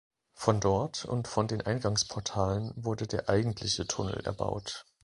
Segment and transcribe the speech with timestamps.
[0.33, 4.83] Von dort und von den Eingangsportalen wurde der eigentliche Tunnel erbaut.